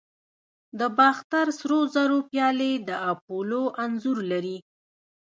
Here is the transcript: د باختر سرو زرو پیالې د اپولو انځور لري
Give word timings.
د 0.79 0.81
باختر 0.97 1.47
سرو 1.59 1.79
زرو 1.95 2.19
پیالې 2.31 2.71
د 2.87 2.89
اپولو 3.11 3.61
انځور 3.83 4.17
لري 4.31 4.57